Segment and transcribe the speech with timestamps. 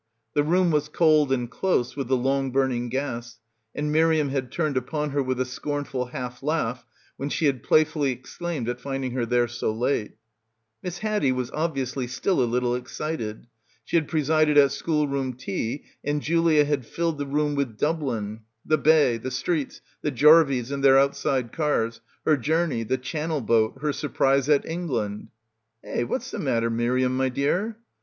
[0.33, 3.37] The room was cold and close with the long burning gas,
[3.75, 8.11] and Miriam had turned upon her with a scornful half laugh when she had playfully
[8.11, 10.17] exclaimed at finding her there so late.
[10.81, 13.45] Miss Haddie was obviously still a little excited.
[13.85, 18.79] She had presided at schoolroom tea and Julia had filled the room with Dublin— the
[18.79, 23.93] bay, the streets, the jarveys and their outside cars, her journey, the channel boat, her
[23.93, 25.27] surprise at England.
[25.83, 27.77] "Eh, what's the matter, Miriam, my dear?"